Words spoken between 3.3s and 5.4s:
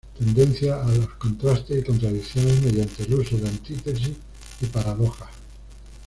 de antítesis y paradojas.